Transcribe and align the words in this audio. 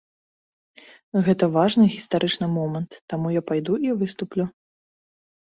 Гэта 1.27 1.49
важны 1.57 1.85
гістарычны 1.97 2.47
момант, 2.57 2.91
таму 3.15 3.27
я 3.39 3.45
пайду 3.53 3.79
і 3.87 3.95
выступлю. 4.03 4.45